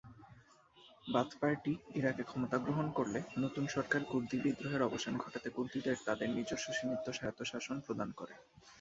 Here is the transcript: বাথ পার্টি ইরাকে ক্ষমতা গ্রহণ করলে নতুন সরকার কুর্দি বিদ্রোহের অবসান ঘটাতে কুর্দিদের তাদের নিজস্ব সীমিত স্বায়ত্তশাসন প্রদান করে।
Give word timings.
বাথ 1.05 1.29
পার্টি 1.41 1.73
ইরাকে 1.95 2.23
ক্ষমতা 2.23 2.57
গ্রহণ 2.57 2.87
করলে 2.97 3.19
নতুন 3.37 3.63
সরকার 3.67 4.01
কুর্দি 4.03 4.37
বিদ্রোহের 4.43 4.81
অবসান 4.83 5.13
ঘটাতে 5.17 5.49
কুর্দিদের 5.49 5.97
তাদের 6.07 6.29
নিজস্ব 6.29 6.67
সীমিত 6.73 7.05
স্বায়ত্তশাসন 7.09 7.77
প্রদান 7.85 8.09
করে। 8.19 8.33